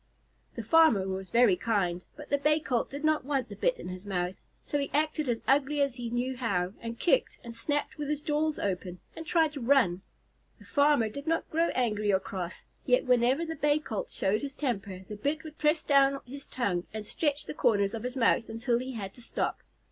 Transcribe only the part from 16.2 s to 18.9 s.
his tongue and stretch the corners of his mouth until